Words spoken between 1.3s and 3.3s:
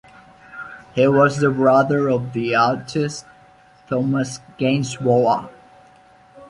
the brother of the artist